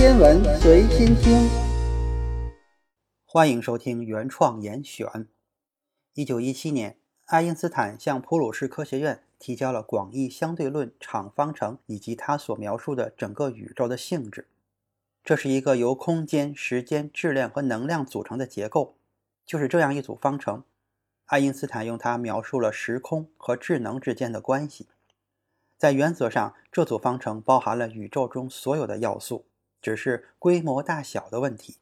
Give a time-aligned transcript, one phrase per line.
[0.00, 1.46] 天文随心听，
[3.26, 5.28] 欢迎收听原创严选。
[6.14, 6.96] 一九一七年，
[7.26, 14.48] 爱因斯坦向普鲁士科学院提交了广义相对论场方程以及他所描述的整个宇宙的性质。
[15.22, 18.96] 这是一个由空间、时间、质量和能量组成的结构。
[19.44, 20.64] 就是这样一组方程，
[21.26, 24.88] 爱因斯坦用它描述了时空和智能之间的关系。
[25.76, 29.44] 在原则上，这组方程包含了宇宙中所有的要素，
[29.80, 31.76] 只是规模大小的问题。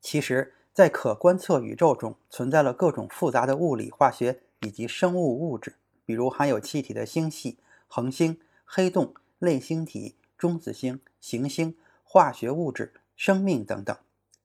[0.00, 5.74] 其实，在可观测宇宙中存在了各种复杂的物理、化学以及生物物质，
[6.04, 13.96] 比如含有气体的星系、恒星、黑洞、类星体、中子星、行星、化学物质、生命等等。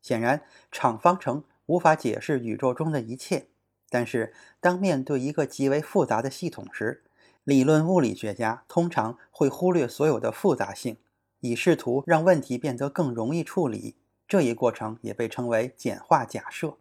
[0.02, 3.48] 显然，场方程无法解释宇宙中的一切。
[3.90, 7.04] 但是，当面对一个极为复杂的系统时，
[7.44, 10.98] 理论物理学家通常会忽略所有的复杂性，
[11.44, 13.96] 以试图让问题变得更容易处理。
[14.28, 16.78] 这一过程也被称为简化假设。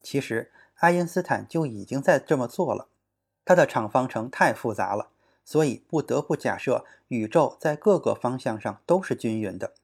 [0.00, 2.86] 其实，爱因斯坦就已经在这么做了。
[3.44, 5.08] 他的场方程太复杂了，
[5.44, 9.74] 所以不得不假设宇宙在各个方向上都是均匀的，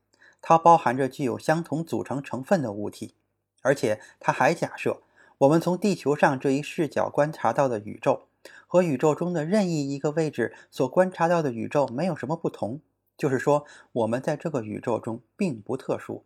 [0.41, 3.15] 它包含着具有相同组成成分的物体。
[3.63, 5.03] 而且，他还假设
[5.39, 8.29] 我们从地球上这一视角观察到的宇宙。
[8.67, 12.81] 和宇宙中的任意一个位置所观察到的宇宙没有什么不同，
[13.17, 16.25] 就是说，我们在这个宇宙中并不特殊。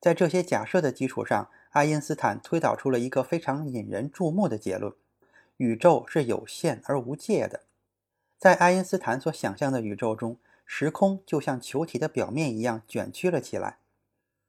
[0.00, 4.92] 在这些假设的基础上，爱因斯坦推导出了一个非常引人注目的结论：
[5.58, 7.62] 宇宙是有限而无界的。
[8.38, 13.78] 在爱因斯坦所想象的宇宙中，时空就像球体的表面一样卷曲了起来。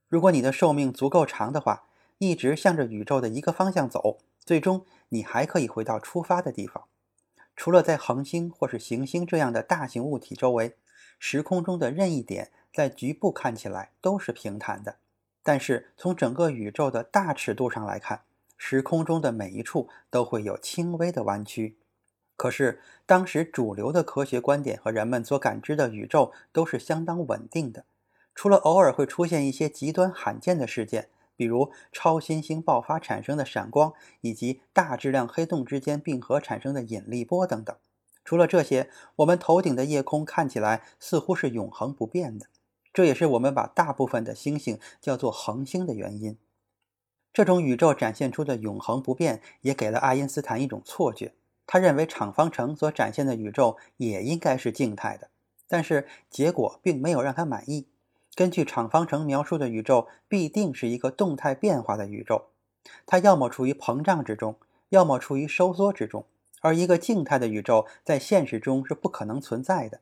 [0.08, 1.86] 如果你的寿命足够长的话，
[2.18, 4.20] 一直向着宇宙的一个方向走。
[4.40, 6.86] 最终，你还可以回到出发的地方。
[7.56, 10.78] 除了在恒星或是行星这样的大型物体周围，
[11.24, 14.96] 时空中的任意点在局部看起来都是平坦的。
[15.44, 18.24] 但是从整个宇宙的大尺度上来看，
[18.58, 21.78] 时空中的每一处都会有轻微的弯曲。
[22.36, 27.86] 可是当时主流的科学观点和人们所感知的宇宙都是相当稳定的，
[28.34, 31.10] 除了偶尔会出现一些极端罕见的事件。
[31.38, 37.76] 比如超新星爆发产生的闪光，以及大质量黑洞之间并合产生的引力波等等。
[38.32, 42.46] 除了这些，我们头顶的夜空看起来似乎是永恒不变的。
[42.94, 46.38] 这也是我们把大部分的星星叫做恒星的原因。
[47.34, 51.34] 这种宇宙展现出的永恒不变，也给了爱因斯坦一种错觉。
[51.68, 55.28] 他认为场方程所展现的宇宙也应该是静态的，
[55.68, 57.88] 但是结果并没有让他满意。
[58.34, 62.46] 根据场方程描述的宇宙必定是一个动态变化的宇宙，
[63.06, 64.56] 它要么处于膨胀之中，
[64.88, 66.24] 要么处于收缩之中。
[66.62, 70.00] 而一个静态的宇宙在现实中是不可能存在的。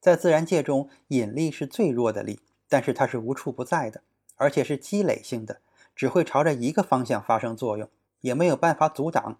[0.00, 4.02] 在自然界中，引力是最弱的力，但是它是无处不在的，
[4.36, 5.60] 而且是积累性的，
[5.96, 7.88] 只会朝着一个方向发生作用，
[8.20, 9.38] 也没有办法阻挡。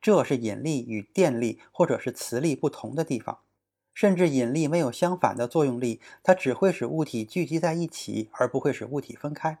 [0.00, 3.40] 这是引力与电力或者是磁力不同的地方。
[3.94, 9.58] 甚至引力没有相反的作用力，它只会使物体聚集在一起，而不会使物体分开。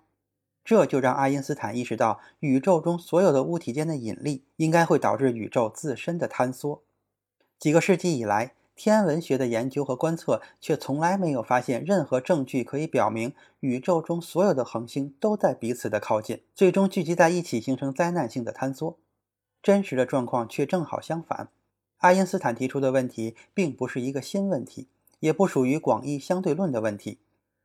[0.64, 6.82] 这就让爱因斯坦意识到，宇宙中所有的物体间的引力应该会导致宇宙自身的坍缩。
[7.58, 18.98] 几个世纪以来，天文学的研究和观测却从来没有发现任何证据可以表明宇宙中所有的恒星都在彼此的靠近，最终聚集在一起形成灾难性的坍缩。
[19.62, 21.48] 真实的状况却正好相反。
[21.98, 24.88] 爱因斯坦提出的问题并不是一个新问题，
[25.20, 27.18] 也不属于广义相对论的问题。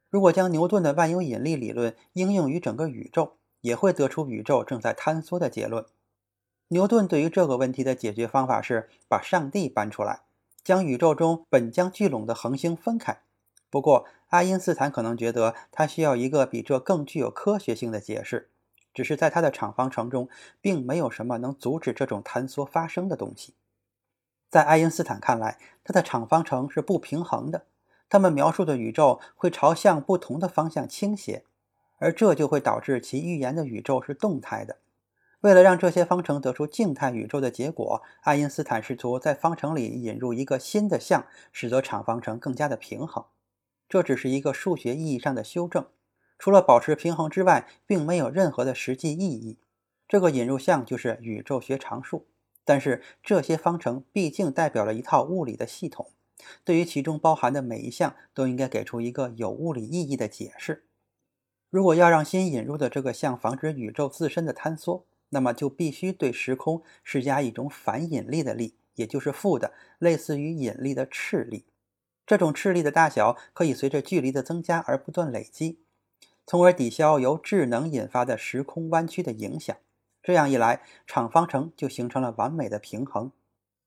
[0.09, 5.85] 如果将牛顿的万有引力理论应用于整个宇宙，也会得出宇宙正在坍缩的结论。
[6.69, 10.21] 牛顿对于这个问题的解决方法是把上帝搬出来，
[10.63, 13.21] 将宇宙中本将聚拢的恒星分开。
[13.69, 18.49] 不过，爱因斯坦可能觉得他需要一个比这更具有科学性的解释，
[18.93, 20.27] 只是在他的场方程中，
[20.59, 23.53] 并没有什么能阻止这种坍缩发生的东西。
[24.49, 27.67] 在爱因斯坦看来，他的场方程是不平衡的。
[28.09, 31.45] 他们描述的宇宙会朝向不同的方向倾斜，
[31.99, 34.77] 而这就会导致其预言的宇宙是动态的。
[35.41, 43.23] 为了让这些方程得出静态宇宙的结果，爱因斯坦试图在方程里引入一个新的项，使得场方程更加的平衡。
[43.87, 45.85] 这只是一个数学意义上的修正，
[46.37, 49.59] 除了保持平衡之外，并没有任何的实际意义。
[50.07, 52.27] 这个引入项就是宇宙学常数。
[52.65, 56.11] 但是这些方程毕竟代表了一套物理的系统，
[56.63, 60.85] 对于其中包含的每一项都应该给出一个有物理意义的解释。
[61.69, 71.65] 如果要让新引入的这个项防止宇宙自身的坍缩，那么就必须对时空施加一种反引力的力，也就是负的，类似于引力的斥力。
[72.25, 75.79] 这种斥力的大小可以随着距离的增加而不断累积，
[76.45, 79.75] 从而抵消由智能引发的时空弯曲的影响。
[80.21, 83.31] 这样一来，场方程就形成了完美的平衡，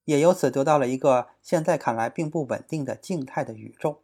[0.05, 4.01] 也由此得到了一个现在看来并不稳定的静态的宇宙。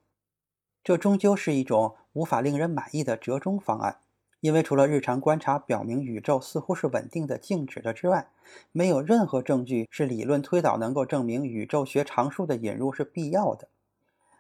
[0.84, 4.00] 这终究是一种无法令人满意的折中方案，
[4.40, 8.30] 因为除了日常观察表明宇宙似乎是稳定的静止的之外，
[8.72, 13.68] 没有任何证据是理论推导能够证明宇宙学常数的引入是必要的。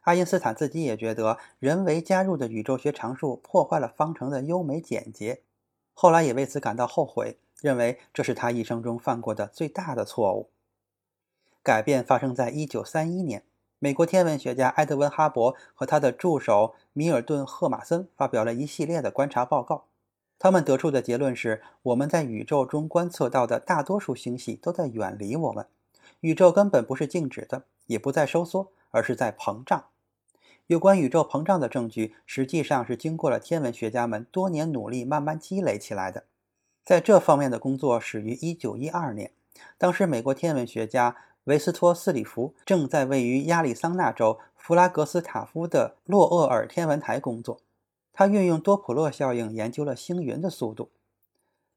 [0.01, 5.43] 爱因斯坦自己也觉得，人为加入的宇宙学常数破坏了方程的优美简洁，
[5.93, 7.37] 后来也为此感到后悔。
[7.61, 10.49] 认为这是他一生中犯过的最大的错误。
[11.69, 13.43] 改变发生在1931年，
[13.77, 19.85] 美国天文学家埃德温·哈勃和他的助手米尔顿·赫马森发表了一系列的观察报告。
[20.39, 25.67] 他们得出的结论是：我们在宇宙中观测到的大多数星系都在远离我们，
[26.21, 29.85] 宇宙根本不是静止的，也不在收缩，而是在膨胀。
[30.65, 36.23] 有关宇宙膨胀的证据，实际上是经过了天文学家们多年努力慢慢积累起来的。
[36.83, 39.31] 在这方面的工作始于1912年，
[39.77, 41.15] 当时美国天文学家
[41.45, 47.61] 维斯托斯里弗正在位于亚利桑那州弗拉格斯塔夫的洛厄尔天文台工作。
[48.13, 50.91] 他运用多普勒效应研究了星云的速度。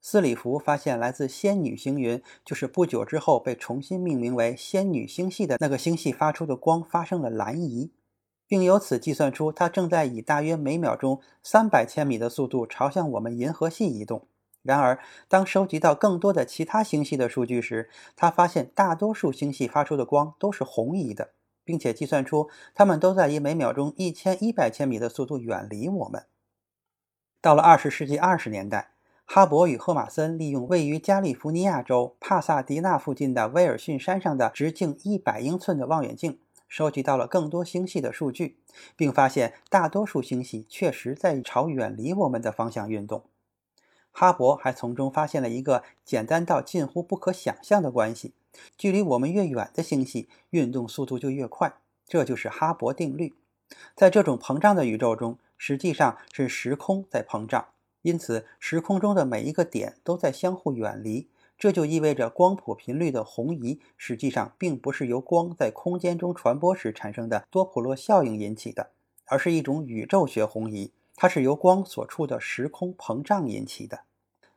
[0.00, 7.92] 斯里弗发现，来自仙女星云就是不久之后被重新命名为仙女星系的那个星系发出的光发生了蓝移，
[8.48, 14.26] 并由此计算出它正在以大约每秒钟300千米的速度朝向我们银河系移动。
[14.62, 21.32] 然而，当收集到更多的其他星系的数据时，他发现大多数星系发出的光都是红移的，
[21.64, 26.26] 并且计算出它们都在以每秒钟一千一百千米的速度远离我们。
[27.40, 28.92] 到了二十世纪二十年代，
[29.24, 36.38] 哈勃与赫马森利用位于加利福尼亚州帕萨迪纳附近的威尔逊山上的直径一百英寸的望远镜，
[36.68, 38.58] 收集到了更多星系的数据，
[38.94, 43.24] 并发现大多数星系确实在朝远离我们的方向运动。
[44.12, 48.34] 哈勃还从中发现了一个简单到近乎不可想象的关系：
[48.78, 51.74] 距离我们越远的星系，运动速度就越快。
[52.06, 53.34] 这就是哈勃定律。
[53.96, 57.68] 在这种膨胀的宇宙中，实际上是时空在膨胀，
[58.02, 61.28] 因此时空中的每一个点都在相互远离。
[61.58, 68.90] 这就意味着光谱频率的红移实际上并不是由光在空间中传播时产生的多普勒效应引起的，
[69.26, 70.90] 而是一种宇宙学红移。
[71.14, 74.00] 它是由光所处的时空膨胀引起的。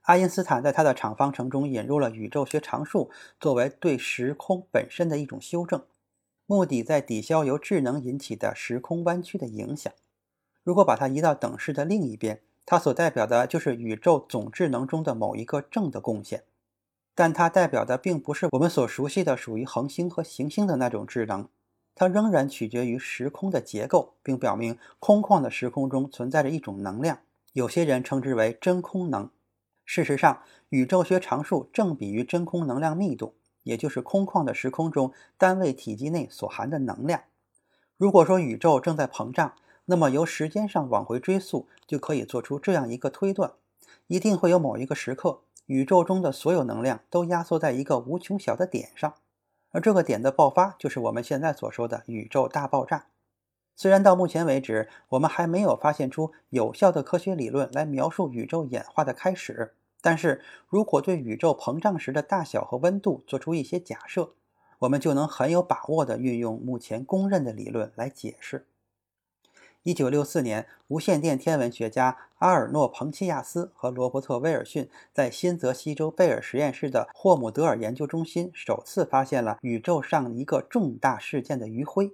[0.01, 3.09] 爱因斯坦在他的场方程中引入了宇宙学常数，
[3.39, 5.83] 作为对时空本身的一种修正，
[6.45, 9.91] 目的在抵消由智能引起的时空弯曲的影响。
[10.63, 16.43] 如果把它移到等式的另一边，它所代表的就是宇宙总智能中的某一个正的贡献，
[17.15, 21.47] 但它代表的并不是我们所熟悉的属于恒星和行星的那种智能。
[21.95, 27.19] 它仍然取决于时空的结构，并表明空旷的时空中存在着一种能量，
[27.53, 29.30] 有些人称之为真空能。
[29.86, 37.21] 事实上，宇宙学常数正比于真空能量密度，也就是空旷的时空中单位体积内所含的能量。
[37.98, 39.53] 如果说宇宙正在膨胀，
[39.86, 43.53] 那么由时间上往回追溯，就可以做出这样一个推断：
[44.07, 49.13] 一定会有某一个时刻，宇宙中的所有能量都压缩在一个无穷小的点上。
[49.75, 53.07] 而这个点的爆发，就是我们现在所说的宇宙大爆炸。
[53.75, 64.32] 虽然到目前为止，我们还没有发现出有效的科学理论来描述宇宙演化的开始，但是如果对宇宙膨胀时的大小和温度做出一些假设，
[64.79, 68.65] 我们就能很有把握地运用目前公认的理论来解释。
[69.86, 82.13] 一九六四年，无线电天文学家阿尔诺·彭齐亚斯和罗伯特·威尔逊在新泽西州贝尔实验室的霍姆德尔研究中心首次发现了宇宙上一个重大事件的余晖，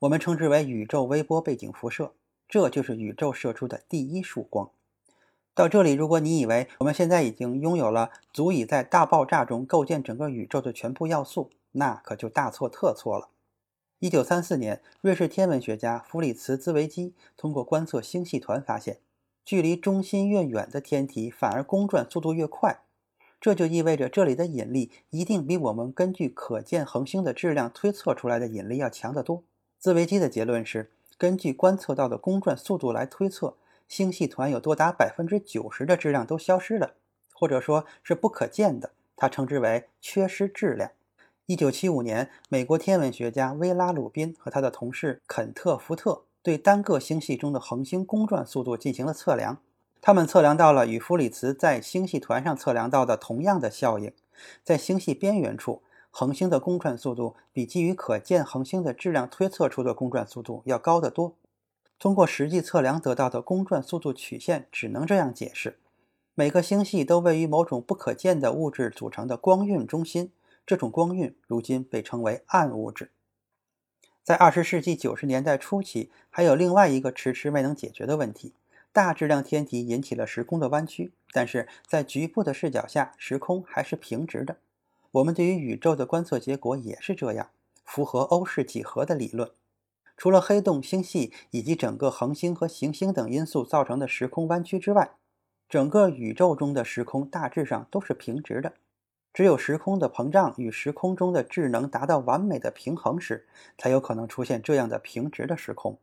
[0.00, 2.12] 我们称之为宇宙微波背景辐射。
[2.46, 4.68] 这就是宇宙射出的第一束光。
[5.54, 13.30] 到这里，如果你以为我们现在已经拥有了足以在大爆炸中构建整个宇宙的全部要素，那可就大错特错了。
[14.02, 18.98] 一九三四年，瑞士天文学家弗里茨兹维基通过观测星系团发现，
[19.44, 22.80] 距离中心越远的天体反而公转速度越快。
[23.40, 29.44] 这就意味着这里的引力一定比我们根据可见恒星的质量推测出来的引力要强得多。
[29.78, 33.54] 兹维基的结论是，根据观测到的公转速度来推测，
[33.86, 36.94] 星系团有多达百分之九十的质量都消失了，
[37.32, 38.90] 或者说是不可见的。
[39.14, 40.90] 他称之为缺失质量。
[41.52, 49.58] 一九七五年，美国天文学家威拉鲁宾和他的同事肯特福特对单个星系中的恒星公转速度进行了测量。
[50.00, 54.10] 他们测量到了与弗里茨在星系团上测量到的同样的效应。
[54.64, 61.34] 在星系边缘处，恒星的公转速度比基于可见恒星的质量推测出的公转速度要高得多。
[61.98, 65.78] 通过实际测量得到的公转速度曲线，只能这样解释：
[66.34, 70.32] 每个星系都位于某种不可见的物质组成的光晕中心，
[70.64, 73.10] 这种光晕如今被称为暗物质。
[74.22, 78.54] 在二十世纪九十年代初期，还有另外一个迟迟未能解决的问题。
[78.92, 84.58] 大质量天体引起了时空的弯曲，但是在局部的视角下，时空还是平直的。
[85.12, 87.50] 我们对于宇宙的观测结果也是这样，
[87.84, 89.50] 符合欧式几何的理论。
[90.16, 95.12] 除了黑洞、星系以及整个恒星和行星等因素造成的时空弯曲之外，
[95.68, 98.74] 整个宇宙中的时空大致上都是平直的。
[99.34, 103.46] 只有时空的膨胀与时空中的智能达到完美的平衡时，
[103.78, 105.98] 才有可能出现这样的平直的时空。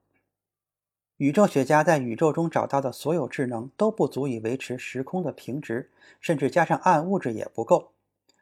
[1.18, 7.92] 宇宙学家在宇宙中找到的所有智能都不足以维持时空的平直，甚至加上暗物质也不够。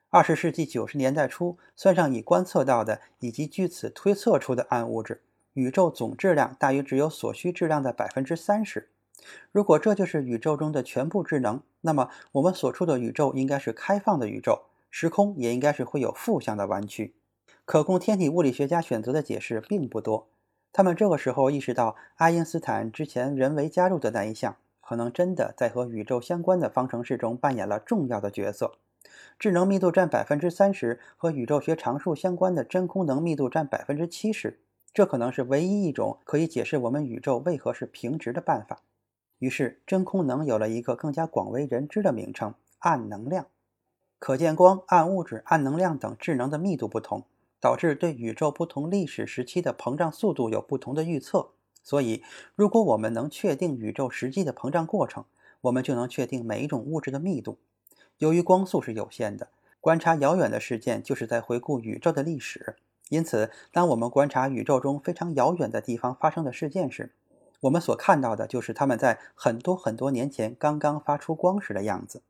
[0.09, 5.21] 二十世纪九十年代初，算上已观测到的以及据此推测出的暗物质，
[5.53, 8.89] 宇宙总质量大约只有所需质量的百分之三十。
[9.51, 17.15] 如果这就是宇宙中的全部智能，那么我们所处的宇宙应该是开放的宇宙，时空也应该是会有负向的弯曲。
[17.65, 20.27] 可供天体物理学家选择的解释并不多。
[20.71, 28.73] 他们这个时候意识到，爱因斯坦之前人为加入的那一项，可能真的在和宇宙相关的方程式中扮演了重要的角色。
[29.39, 34.59] 智能密度占百分之三十，和宇宙学常数相关的真空能密度占百分之七十，
[34.93, 38.81] 这可能是唯一一种可以解释我们宇宙为何是平直的办法。
[39.39, 43.47] 于是，真空能有了一个更加广为人知的名称——暗能量。
[44.19, 47.23] 可见光、暗物质、暗能量等智能的密度不同。
[47.59, 51.49] 导致对宇宙不同历史时期的膨胀速度有不同的预测，
[51.81, 52.21] 所以
[52.53, 55.25] 如果我们能确定宇宙实际的膨胀过程，
[55.61, 57.57] 我们就能确定每一种物质的密度。
[58.19, 59.49] 由于光速是有限的，
[59.81, 62.75] 观察遥远的事件就是在回顾宇宙的历史。
[63.09, 67.15] 因此，当我们观察宇宙中非常遥远的地方发生的事件时，
[67.61, 72.21] 我们所看到的就是它们在很多很多年前刚刚发出光时的样子。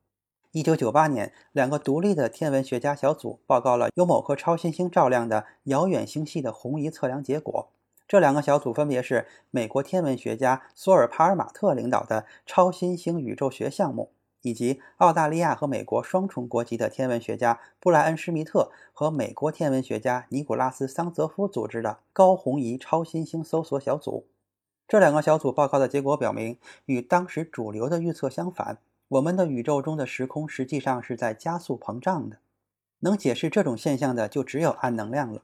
[0.51, 7.69] 一九九八年，两个独立的天文学家小组报告了由某颗超新星照亮的遥远星系的红移测量结果。
[8.07, 14.11] 这两个小组分别是美国天文学家索尔帕尔马特领导的超新星宇宙学项目，
[14.41, 24.25] 以及澳大利亚和美国双重国籍的天文学家布莱恩施密特和美国天文学家尼古拉斯桑泽夫组织的高红移超新星搜索小组。
[24.87, 28.77] 这两个小组报告的结果表明，与当时主流的预测相反。
[29.09, 32.39] 我们的宇宙中的时空实际上是在加速膨胀的，
[32.99, 35.43] 能解释这种现象的就只有暗能量了。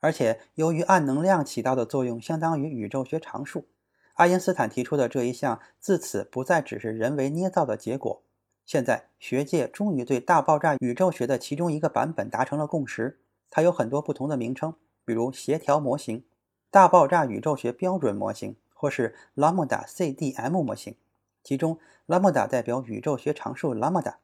[0.00, 3.66] 而且，由于暗能量起到的作用相当于宇宙学常数，
[4.14, 8.22] 爱因斯坦提出的这一项自此不再只是人为捏造的结果。
[8.64, 13.20] 现在，学界终于对大爆炸宇宙学的其中一个版本达成了共识。
[13.50, 16.24] 它有很多不同的名称，比如协调模型、
[16.70, 20.96] 大爆炸宇宙学标准模型，或是拉姆达 CDM 模型。
[21.44, 21.78] 其中，
[22.12, 24.18] 拉莫达代表宇宙学常数拉莫达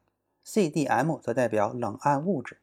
[0.45, 2.59] ，CDM 则代表冷暗物质。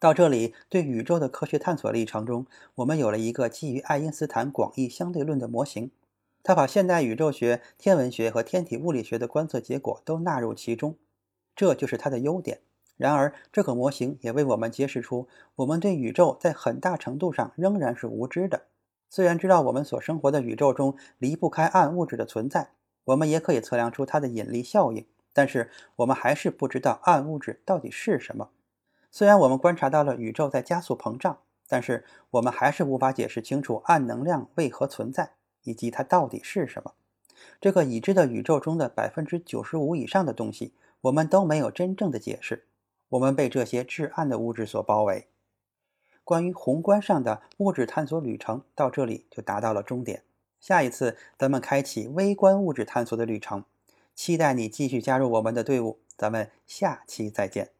[0.00, 5.92] 到这里，对宇宙的科学探索历程中，我们有了一个基于爱因斯坦广义相对论的模型。
[6.42, 10.96] 它把现代宇宙学、天文学和天体物理学的观测结果都纳入其中，
[11.54, 12.58] 这就是它的优点。
[12.96, 18.62] 然而，这个模型也为我们揭示出，我们对宇宙在很大程度上仍然是无知的。
[19.08, 22.72] 虽然知道我们所生活的宇宙中离不开暗物质的存在。
[23.10, 28.50] 我们也可以测量出它的引力效应，但是我们还是不知道暗物质到底是什么。
[29.10, 31.38] 虽然我们观察到了宇宙在加速膨胀，
[31.68, 35.32] 但是我们还是无法解释清楚暗能量为何存在
[35.64, 36.92] 以及它到底是什么。
[37.60, 42.66] 这个已知的宇宙中的百分之九十五以上的东西，我们都没有真正的解释。
[43.08, 45.26] 我们被这些至暗的物质所包围。
[46.22, 50.22] 关于宏观上的物质探索旅程到这里就达到了终点。
[50.60, 53.64] 下一次，咱们开启微观物质探索的旅程，
[54.14, 55.98] 期待你继续加入我们的队伍。
[56.16, 57.79] 咱们下期再见。